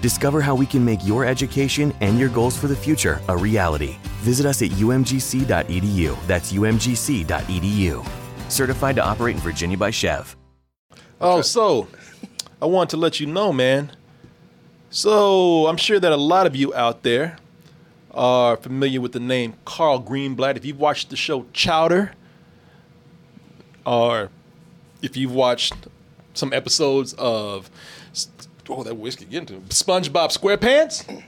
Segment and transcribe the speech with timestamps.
[0.00, 3.96] Discover how we can make your education and your goals for the future a reality.
[4.20, 6.26] Visit us at umgc.edu.
[6.26, 8.08] That's umgc.edu.
[8.48, 10.36] Certified to operate in Virginia by SCHEV.
[11.20, 11.88] Oh, so
[12.62, 13.90] I want to let you know, man.
[14.90, 17.36] So I'm sure that a lot of you out there
[18.12, 20.56] are familiar with the name Carl Greenblatt.
[20.56, 22.12] If you've watched the show Chowder,
[23.84, 24.30] or
[25.02, 25.74] if you've watched
[26.34, 27.68] some episodes of
[28.70, 31.22] oh that whiskey getting to SpongeBob SquarePants,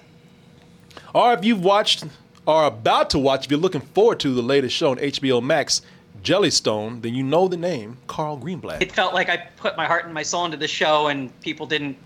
[1.14, 2.04] or if you've watched
[2.46, 5.82] or about to watch, if you're looking forward to the latest show on HBO Max,
[6.22, 8.82] Jellystone, then you know the name Carl Greenblatt.
[8.82, 11.66] It felt like I put my heart and my soul into the show, and people
[11.66, 11.96] didn't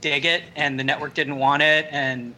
[0.00, 2.34] dig it, and the network didn't want it, and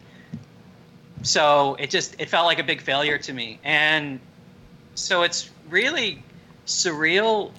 [1.23, 3.59] so it just it felt like a big failure to me.
[3.63, 4.19] And
[4.93, 6.23] so it's really
[6.67, 7.51] surreal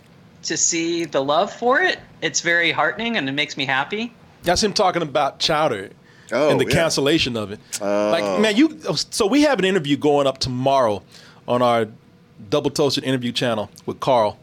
[0.45, 1.99] to see the love for it.
[2.23, 4.15] It's very heartening, and it makes me happy.
[4.47, 5.91] That's him talking about Chowder
[6.33, 6.73] Oh, and the yeah.
[6.73, 7.61] cancellation of it.
[7.81, 8.11] Oh.
[8.11, 8.81] Like, man, you.
[8.95, 11.03] So we have an interview going up tomorrow
[11.47, 11.87] on our
[12.51, 14.39] Double Toasted interview channel with Carl.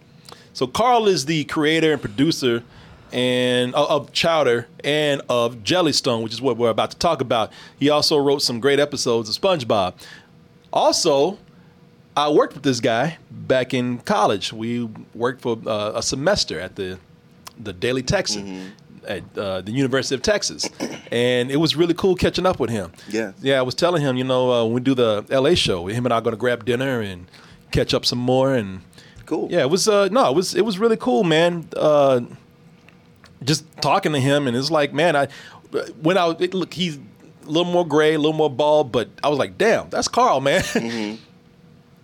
[0.54, 2.64] So Carl is the creator and producer
[3.12, 7.52] and of- of Chowder and of Jellystone, which is what we're about to talk about.
[7.78, 9.94] He also wrote some great episodes of SpongeBob.
[10.72, 11.38] Also,
[12.16, 14.53] I worked with this guy back in college.
[14.53, 16.97] We worked for uh, a semester at the
[17.59, 18.72] the Daily Texan
[19.08, 20.69] at uh, the University of Texas,
[21.12, 22.91] and it was really cool catching up with him.
[23.09, 23.34] Yeah.
[23.41, 23.59] yeah.
[23.59, 26.14] I was telling him, you know, uh, when we do the LA show, him and
[26.14, 27.28] I are going to grab dinner and
[27.72, 28.53] catch up some more.
[28.53, 28.81] And
[29.25, 29.47] Cool.
[29.52, 31.68] yeah, it was uh, no, it was it was really cool, man.
[31.75, 32.22] Uh,
[33.44, 35.28] just talking to him, and it's like, man, I
[36.02, 39.30] when I it, look, he's a little more gray, a little more bald, but I
[39.30, 40.64] was like, damn, that's Carl, man.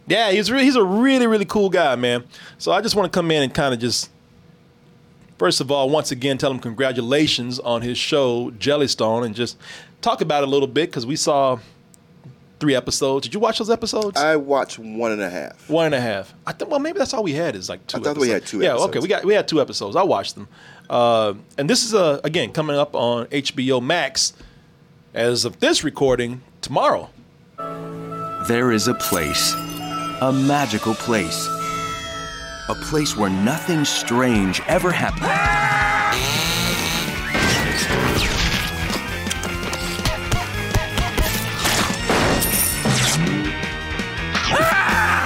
[0.08, 2.24] yeah, he's re- he's a really really cool guy, man.
[2.58, 4.10] So I just want to come in and kind of just.
[5.40, 9.58] First of all, once again, tell him congratulations on his show Jellystone, and just
[10.02, 11.58] talk about it a little bit because we saw
[12.60, 13.26] three episodes.
[13.26, 14.20] Did you watch those episodes?
[14.20, 15.70] I watched one and a half.
[15.70, 16.34] One and a half.
[16.46, 16.70] I think.
[16.70, 18.00] Well, maybe that's all we had is like two.
[18.00, 18.74] I thought we had two Yeah.
[18.74, 18.84] Okay.
[18.84, 19.02] episodes.
[19.04, 19.96] We got we had two episodes.
[19.96, 20.50] I watched them,
[20.90, 24.34] uh, and this is uh, again coming up on HBO Max
[25.14, 27.10] as of this recording tomorrow.
[28.48, 29.54] There is a place,
[30.22, 31.48] a magical place,
[32.70, 35.79] a place where nothing strange ever happens.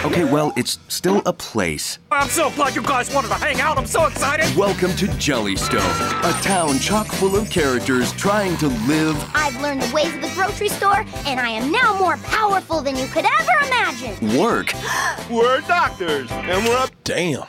[0.03, 1.97] Okay, well, it's still a place.
[2.11, 3.77] I'm so glad you guys wanted to hang out.
[3.77, 4.53] I'm so excited.
[4.55, 9.95] Welcome to Jellystone, a town chock full of characters trying to live I've learned the
[9.95, 13.65] ways of the grocery store, and I am now more powerful than you could ever
[13.65, 14.37] imagine.
[14.37, 14.73] work
[15.31, 16.89] We're doctors, and we're up.
[17.05, 17.43] Damn.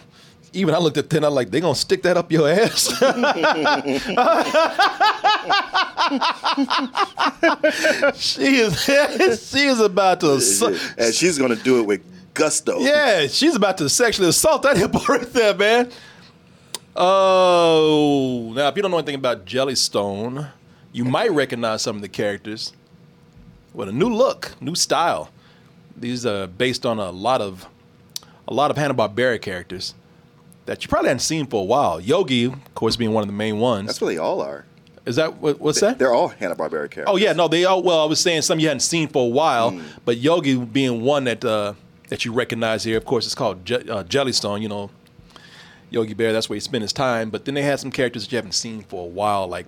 [0.53, 2.87] Even I looked at that, I'm like, they gonna stick that up your ass.
[8.15, 8.81] she is,
[9.51, 10.35] she is about to.
[10.35, 12.03] assault- And she's gonna do it with
[12.34, 12.78] gusto.
[12.81, 15.91] Yeah, she's about to sexually assault that hippo right there, man.
[16.97, 20.50] Oh, now if you don't know anything about Jellystone,
[20.93, 22.73] you might recognize some of the characters
[23.73, 25.31] with a new look, new style.
[25.97, 27.67] These are based on a lot of
[28.47, 29.94] a lot of Hanna Barbera characters
[30.67, 32.00] that you probably hadn't seen for a while.
[32.00, 33.87] Yogi, of course, being one of the main ones.
[33.87, 34.64] That's what they all are.
[35.06, 35.99] Is that what, what's that?
[35.99, 37.05] They're all Hanna Barbera characters.
[37.09, 37.82] Oh yeah, no, they all.
[37.82, 39.82] Well, I was saying some you hadn't seen for a while, Mm.
[40.05, 41.75] but Yogi being one that uh,
[42.09, 42.97] that you recognize here.
[42.97, 44.61] Of course, it's called Je- uh, Jellystone.
[44.62, 44.91] You know,
[45.91, 46.33] Yogi Bear.
[46.33, 47.31] That's where he spent his time.
[47.31, 49.67] But then they had some characters that you haven't seen for a while, like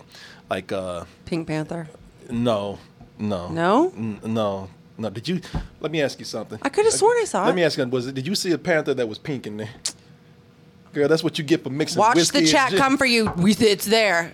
[0.51, 1.89] like uh, Pink Panther.
[2.31, 2.79] no,
[3.19, 3.93] no, No?
[3.97, 4.69] N- no,
[4.99, 5.11] no.
[5.11, 5.41] Did you?
[5.81, 6.59] Let me ask you something.
[6.63, 7.55] I could have sworn I saw Let it.
[7.55, 7.87] me ask you.
[7.87, 8.15] Was it?
[8.15, 9.71] Did you see a panther that was pink in there?
[10.93, 11.99] Girl, that's what you get for mixing.
[11.99, 13.31] Watch the chat come for you.
[13.37, 14.33] We- It's there.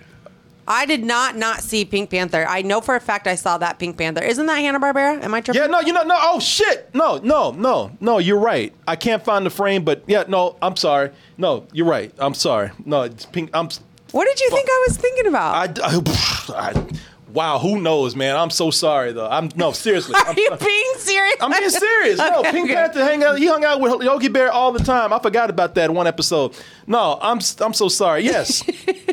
[0.67, 2.45] I did not not see Pink Panther.
[2.47, 4.23] I know for a fact I saw that Pink Panther.
[4.23, 5.21] Isn't that Hanna Barbera?
[5.21, 5.61] Am I tripping?
[5.61, 6.15] Yeah, no, you know, no.
[6.17, 8.17] Oh shit, no, no, no, no.
[8.19, 8.73] You're right.
[8.87, 10.55] I can't find the frame, but yeah, no.
[10.61, 11.11] I'm sorry.
[11.37, 12.13] No, you're right.
[12.17, 12.71] I'm sorry.
[12.85, 13.49] No, it's pink.
[13.53, 13.67] I'm
[14.11, 15.79] What did you think I was thinking about?
[15.79, 16.87] I, I, I-
[17.33, 18.35] wow, who knows, man?
[18.37, 19.27] I'm so sorry though.
[19.27, 20.15] I'm no seriously.
[20.17, 21.35] Are I'm, you being serious?
[21.41, 22.19] I'm being serious.
[22.19, 22.75] No, Okay, Pink okay.
[22.75, 23.37] Panther hang out.
[23.37, 25.11] He hung out with Yogi Bear all the time.
[25.11, 26.55] I forgot about that one episode.
[26.87, 28.23] No, I'm I'm so sorry.
[28.23, 28.63] Yes.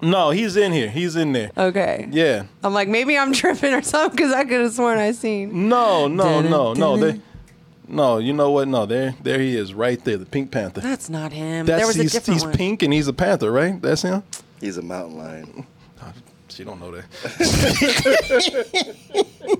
[0.00, 0.88] no, he's in here.
[0.88, 1.50] He's in there.
[1.56, 2.08] Okay.
[2.10, 2.44] Yeah.
[2.62, 5.68] I'm like, maybe I'm tripping or something because I could have sworn I seen.
[5.68, 6.96] No, no, no, no.
[6.96, 7.20] They,
[7.88, 8.68] no, you know what?
[8.68, 10.80] No, there, there he is, right there, the Pink Panther.
[10.82, 11.64] That's not him.
[11.66, 12.54] That's there was a he's, different he's one.
[12.54, 13.80] pink and he's a panther, right?
[13.80, 14.22] That's him.
[14.60, 15.66] He's a mountain lion.
[16.00, 16.12] Oh,
[16.48, 17.04] she don't know that.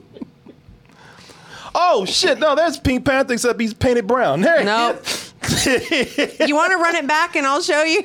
[1.75, 2.39] oh shit!
[2.39, 4.41] No, that's Pink Panther, except he's painted brown.
[4.41, 4.61] There.
[4.61, 5.05] he Nope.
[6.49, 8.03] you want to run it back and I'll show you?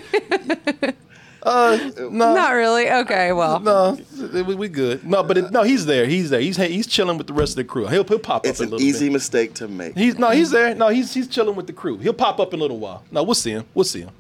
[1.46, 2.90] Uh, no, Not really.
[2.90, 3.60] Okay, well.
[3.60, 3.98] no,
[4.34, 5.04] we, we good.
[5.06, 6.06] No, but it, no, he's there.
[6.06, 6.40] He's there.
[6.40, 7.86] He's he's chilling with the rest of the crew.
[7.88, 9.14] He'll he'll pop It's up a an little easy bit.
[9.14, 9.98] mistake to make.
[9.98, 10.74] He's no, he's there.
[10.74, 11.98] No, he's he's chilling with the crew.
[11.98, 13.04] He'll pop up in a little while.
[13.12, 13.66] No, we'll see him.
[13.74, 14.12] We'll see him.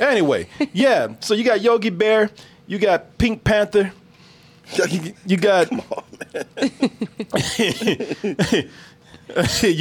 [0.00, 1.08] Anyway, yeah.
[1.20, 2.30] So you got Yogi Bear,
[2.66, 3.92] you got Pink Panther,
[4.88, 5.78] you, you got you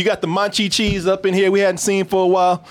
[0.03, 2.63] got the Manchi cheese up in here we hadn't seen for a while.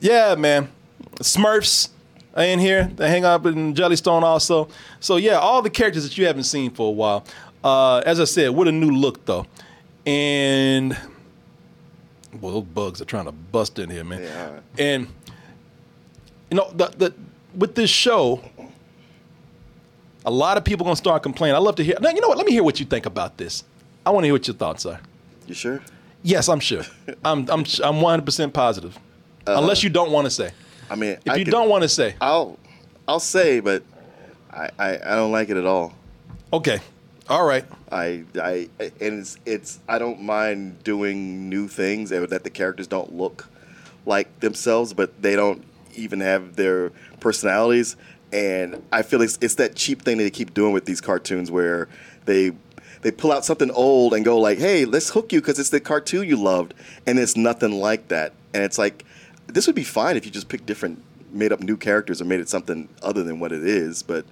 [0.00, 0.68] Yeah, man.
[1.16, 1.93] Smurfs are
[2.36, 2.90] in here.
[2.96, 4.68] They hang out in Jellystone also.
[5.00, 7.24] So yeah, all the characters that you haven't seen for a while.
[7.62, 9.46] Uh, as I said, with a new look though,
[10.04, 10.96] and
[12.40, 14.22] well, those bugs are trying to bust in here, man.
[14.22, 14.60] Yeah.
[14.78, 15.06] And
[16.50, 17.14] you know, the, the
[17.54, 18.42] with this show,
[20.26, 21.56] a lot of people gonna start complaining.
[21.56, 21.96] I love to hear.
[22.00, 22.36] Now, you know what?
[22.36, 23.64] Let me hear what you think about this.
[24.04, 25.00] I want to hear what your thoughts are.
[25.46, 25.80] You sure?
[26.22, 26.82] Yes, I'm sure.
[27.24, 28.98] I'm I'm I'm 100 percent positive.
[29.46, 30.52] Unless you don't want to say.
[30.90, 32.58] I mean, If I you could- don't want to say, I'll,
[33.08, 33.82] I'll say, but
[34.50, 35.94] I, I, I don't like it at all.
[36.52, 36.80] okay,
[37.28, 37.64] all right.
[37.90, 42.86] I, I, and it's, it's, I don't mind doing new things and that the characters
[42.86, 43.48] don't look
[44.04, 45.64] like themselves, but they don't
[45.94, 46.90] even have their
[47.20, 47.96] personalities.
[48.32, 51.50] And I feel it's, it's that cheap thing that they keep doing with these cartoons
[51.50, 51.88] where
[52.26, 52.50] they,
[53.02, 55.78] they pull out something old and go like, "Hey, let's hook you because it's the
[55.78, 56.72] cartoon you loved,"
[57.06, 58.32] and it's nothing like that.
[58.54, 59.04] And it's like,
[59.46, 61.02] this would be fine if you just picked different,
[61.32, 64.02] made up new characters or made it something other than what it is.
[64.02, 64.24] But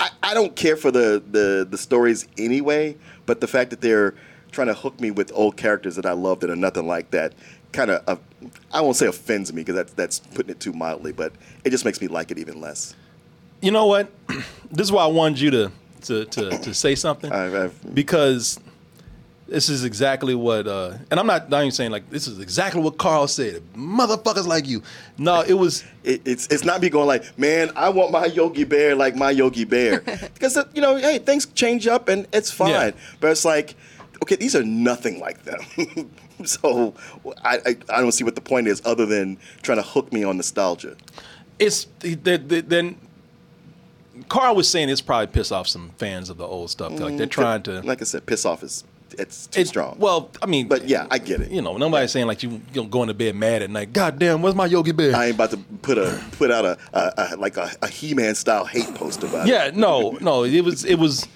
[0.00, 2.96] I, I don't care for the, the the stories anyway,
[3.26, 4.14] but the fact that they're
[4.50, 7.34] trying to hook me with old characters that I love that are nothing like that
[7.72, 8.16] kind of uh,
[8.72, 11.32] I won't say offends me because that's that's putting it too mildly, but
[11.64, 12.94] it just makes me like it even less.
[13.60, 14.10] You know what?
[14.70, 15.72] this is why I wanted you to
[16.02, 18.58] to to, to say something I've, I've, because
[19.48, 20.66] this is exactly what.
[20.66, 23.62] Uh, and I'm not not even saying like this is exactly what Carl said.
[23.74, 24.82] Motherfuckers like you.
[25.16, 25.84] No, it was.
[26.04, 29.30] it, it's it's not me going like, man, I want my Yogi Bear like my
[29.30, 30.00] Yogi Bear
[30.34, 32.70] because uh, you know, hey, things change up and it's fine.
[32.70, 32.90] Yeah.
[33.20, 33.74] But it's like,
[34.22, 36.10] okay, these are nothing like them.
[36.44, 36.94] so
[37.42, 40.24] I, I I don't see what the point is other than trying to hook me
[40.24, 40.96] on nostalgia.
[41.58, 42.96] It's then then.
[44.28, 46.98] Carl was saying it's probably piss off some fans of the old stuff.
[46.98, 47.80] Like they're trying to.
[47.82, 48.82] like I said, piss off is
[49.18, 49.96] it's too It's- strong.
[49.98, 51.50] Well, I mean, But yeah, I get it.
[51.50, 53.92] You know, nobody's saying like you, you know, going to bed mad at night.
[53.92, 55.14] God damn, where's my Yogi Bear?
[55.16, 58.34] I ain't about to put a put out a, a, a like a, a He-Man
[58.34, 59.50] style hate post about it.
[59.52, 60.44] yeah, no, no.
[60.44, 61.26] It was it was.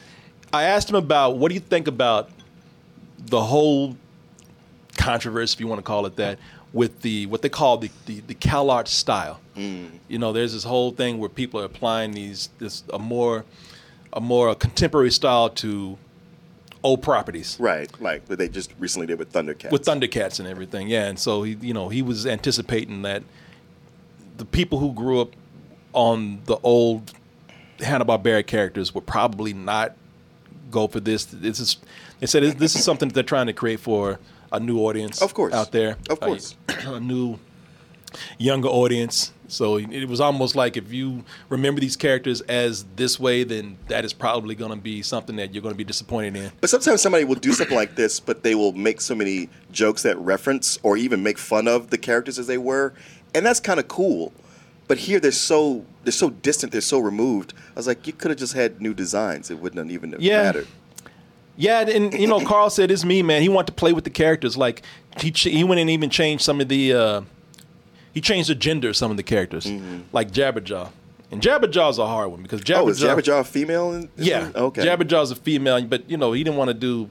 [0.53, 2.29] I asked him about what do you think about
[3.19, 3.97] the whole
[4.99, 6.39] controversy, if you want to call it that,
[6.73, 9.41] with the what they call the the, the CalArt style.
[9.57, 9.91] Mm.
[10.09, 13.44] You know, there's this whole thing where people are applying these this a more
[14.13, 15.96] a more contemporary style to
[16.82, 17.56] old properties.
[17.60, 19.70] Right, like what they just recently did with Thundercats.
[19.70, 20.89] with Thundercats and everything.
[20.89, 23.22] Yeah, and so he, you know, he was anticipating that
[24.36, 25.31] the people who grew up
[25.93, 27.12] on the old
[27.81, 29.94] Hanna Barbera characters would probably not
[30.70, 31.24] go for this.
[31.27, 31.77] This is
[32.20, 34.19] they said this is something that they're trying to create for
[34.53, 35.53] a new audience, Of course.
[35.55, 36.56] out there, Of course.
[36.86, 37.39] a, a new
[38.39, 39.33] younger audience.
[39.49, 44.03] So it was almost like if you remember these characters as this way, then that
[44.05, 46.53] is probably going to be something that you're going to be disappointed in.
[46.63, 50.03] But sometimes somebody will do something like this, but they will make so many jokes
[50.05, 52.95] that reference or even make fun of the characters as they were,
[53.35, 54.33] and that's kind of cool.
[54.89, 57.53] But here they're so they're so distant, they're so removed.
[57.69, 60.43] I was like, you could have just had new designs; it wouldn't have even Yeah.
[60.45, 60.67] mattered.
[61.57, 63.43] Yeah, and you know, Carl said it's me, man.
[63.43, 64.57] He wanted to play with the characters.
[64.57, 64.83] Like
[65.19, 67.21] he ch- he went and even changed some of the uh,
[68.13, 69.67] he changed the gender of some of the characters,
[70.13, 70.91] like Jabberjaw.
[71.31, 72.75] And Jabberjaw's a hard one because Jabberjaw.
[72.77, 72.87] Mm-hmm.
[72.87, 73.93] Oh, is Jabberjaw a female?
[73.95, 74.57] In, is Yeah, it?
[74.57, 74.85] Okay.
[74.85, 77.09] Jabberjaw's a female, but you know he didn't want to do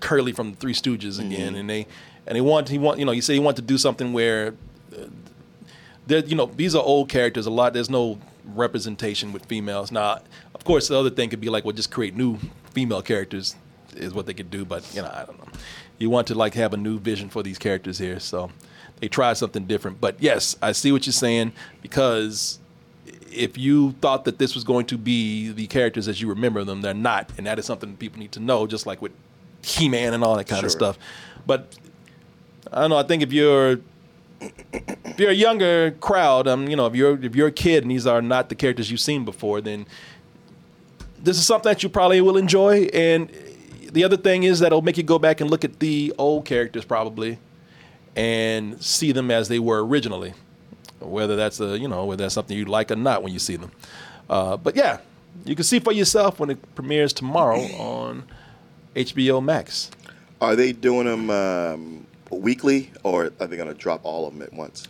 [0.00, 1.32] Curly from the Three Stooges Mm-hmm.
[1.32, 1.86] again, and they
[2.26, 4.54] and he wanted he want you know he said he wanted to do something where
[4.96, 5.04] uh,
[6.06, 7.74] there you know these are old characters a lot.
[7.74, 8.18] There's no
[8.54, 9.92] representation with females.
[9.92, 10.20] Now,
[10.54, 12.38] of course, the other thing could be like well just create new
[12.72, 13.56] female characters
[13.94, 15.52] is what they could do, but you know I don't know.
[15.98, 18.50] You want to like have a new vision for these characters here, so
[19.00, 20.00] they tried something different.
[20.00, 21.52] But yes, I see what you're saying
[21.82, 22.58] because
[23.32, 26.80] if you thought that this was going to be the characters as you remember them,
[26.80, 28.66] they're not, and that is something people need to know.
[28.66, 29.12] Just like with
[29.62, 30.98] He-Man and all that kind of stuff.
[31.46, 31.76] But
[32.72, 32.98] I don't know.
[32.98, 33.78] I think if you're
[34.40, 37.90] if you're a younger crowd, um, you know, if you're if you're a kid and
[37.90, 39.86] these are not the characters you've seen before, then
[41.18, 42.84] this is something that you probably will enjoy.
[42.92, 43.30] And
[43.92, 46.44] the other thing is that it'll make you go back and look at the old
[46.44, 47.38] characters probably
[48.16, 50.34] and see them as they were originally.
[51.00, 53.56] Whether that's a you know whether that's something you like or not when you see
[53.56, 53.70] them.
[54.28, 54.98] Uh, but yeah,
[55.44, 58.24] you can see for yourself when it premieres tomorrow on
[58.96, 59.90] HBO Max.
[60.40, 64.42] Are they doing them um, weekly, or are they going to drop all of them
[64.42, 64.86] at once?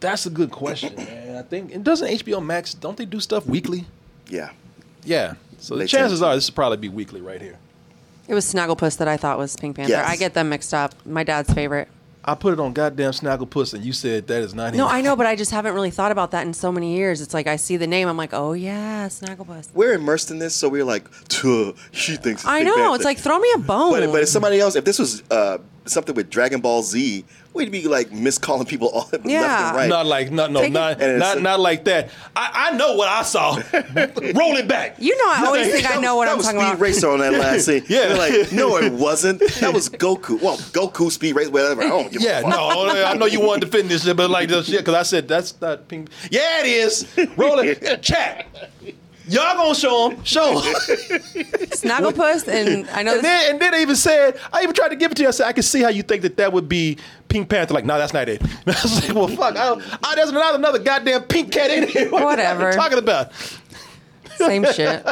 [0.00, 1.36] That's a good question, man.
[1.36, 3.86] I think and doesn't HBO Max don't they do stuff weekly?
[4.28, 4.50] Yeah.
[5.04, 5.34] Yeah.
[5.58, 7.58] So the They chances tend are this will probably be weekly right here.
[8.28, 9.92] It was Snagglepuss that I thought was Pink Panther.
[9.92, 10.08] Yes.
[10.08, 10.94] I get them mixed up.
[11.06, 11.88] My dad's favorite.
[12.26, 14.78] I put it on goddamn Snagglepuss, and you said that is not him.
[14.78, 17.20] No, I know, but I just haven't really thought about that in so many years.
[17.20, 19.68] It's like I see the name, I'm like, oh yeah, Snagglepuss.
[19.74, 22.42] We're immersed in this, so we're like, "Tuh, she thinks.
[22.42, 22.76] It's I Pink know.
[22.76, 23.92] Panther." It's like throw me a bone.
[23.92, 27.24] But, but if somebody else, if this was uh, something with Dragon Ball Z,
[27.54, 29.88] we'd be like miscalling people all left and right.
[29.88, 32.10] Not like no no Take not And not, not like that.
[32.34, 33.54] I, I know what I saw.
[33.72, 34.96] Roll it back.
[34.98, 36.80] you know, I always think I know what I'm that was Speed.
[36.80, 37.84] Racer on that last scene.
[37.88, 38.08] Yeah.
[38.08, 39.40] They're like, no, it wasn't.
[39.60, 40.40] That was Goku.
[40.42, 41.82] Well, Goku Speed Racer, whatever.
[41.82, 44.30] I don't give Yeah, a no, I know you wanted to defend this shit, but
[44.30, 46.10] like this shit, because I said that's not pink.
[46.30, 47.06] Yeah, it is.
[47.36, 48.02] Roll it.
[48.02, 48.46] Chat.
[49.28, 50.24] Y'all gonna show them.
[50.24, 50.56] Show 'em.
[51.76, 54.88] Snagglepuss, and I know And this, then, and then I even said, I even tried
[54.90, 55.28] to give it to you.
[55.28, 57.74] I said, I can see how you think that that would be Pink Panther.
[57.74, 58.40] Like, no, that's not it.
[58.66, 59.56] I was like, well, fuck.
[59.56, 62.10] I don't, I, there's not another goddamn pink cat in here.
[62.16, 62.66] What Whatever.
[62.68, 63.32] are you talking about?
[64.36, 65.04] same shit.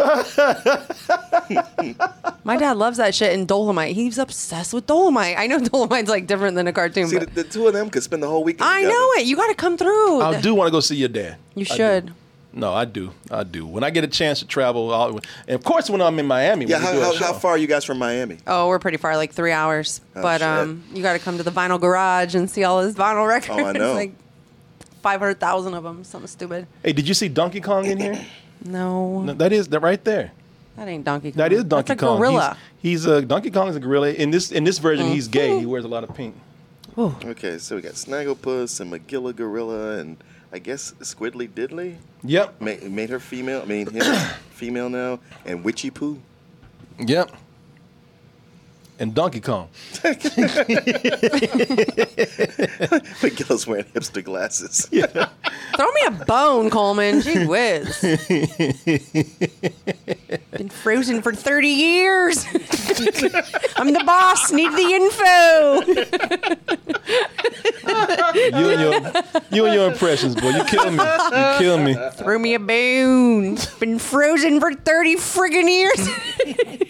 [2.44, 3.94] My dad loves that shit and Dolomite.
[3.94, 5.38] He's obsessed with Dolomite.
[5.38, 7.90] I know Dolomite's like different than a cartoon, See, the, but the two of them
[7.90, 8.94] could spend the whole weekend I together.
[8.94, 9.26] know it.
[9.26, 10.20] You got to come through.
[10.22, 11.36] I do want to go see your dad.
[11.54, 11.74] You I do.
[11.76, 12.14] should.
[12.52, 13.12] No, I do.
[13.30, 13.64] I do.
[13.64, 16.66] When I get a chance to travel, I'll, and of course, when I'm in Miami.
[16.66, 18.38] Yeah, how, do how, how far are you guys from Miami?
[18.44, 20.00] Oh, we're pretty far, like three hours.
[20.16, 20.48] Oh, but shit.
[20.48, 23.60] um, you got to come to the vinyl garage and see all his vinyl records.
[23.60, 23.94] Oh, I know.
[23.94, 24.14] like
[25.00, 26.02] five hundred thousand of them.
[26.02, 26.66] Something stupid.
[26.82, 28.20] Hey, did you see Donkey Kong in here?
[28.64, 30.32] No, No, that is that right there.
[30.76, 31.38] that ain't Donkey Kong.
[31.38, 32.18] That is Donkey That's a Kong.
[32.18, 32.56] gorilla.
[32.78, 34.08] He's, he's a Donkey Kong is a gorilla.
[34.10, 35.48] In this in this version, he's gay.
[35.48, 35.70] He mm-hmm.
[35.70, 36.34] wears a lot of pink.
[36.98, 40.18] Okay, so we got Snagglepuss and Magilla Gorilla and
[40.52, 42.60] I guess Squiddly Diddly Yep.
[42.60, 43.62] made, made her female.
[43.62, 44.02] I mean, him
[44.50, 46.20] female now, and Witchy Poo.
[46.98, 47.30] Yep.
[49.00, 49.68] And Donkey Kong.
[50.04, 50.26] Magilla's
[53.66, 54.86] wearing hipster glasses.
[54.90, 57.22] Throw me a bone, Coleman.
[57.22, 57.98] Gee whiz.
[60.50, 62.44] Been frozen for 30 years.
[63.76, 64.52] I'm the boss.
[64.52, 65.80] Need the info.
[68.60, 68.92] You and your
[69.50, 70.50] you and your impressions, boy.
[70.50, 71.02] You kill me.
[71.02, 71.96] You kill me.
[72.16, 73.56] Throw me a bone.
[73.78, 76.06] Been frozen for 30 friggin' years.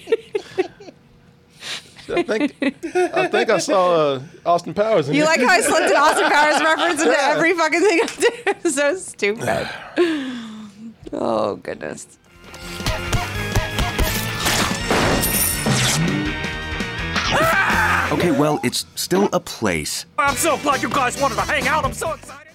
[2.11, 2.55] I think
[2.95, 5.29] I think I saw uh, Austin Powers in You there.
[5.37, 8.71] like how I slipped an Austin Powers reference into every fucking thing I do?
[8.71, 9.69] so stupid.
[11.13, 12.07] Oh, goodness.
[18.13, 20.05] Okay, well, it's still a place.
[20.19, 21.85] I'm so glad you guys wanted to hang out.
[21.85, 22.50] I'm so excited.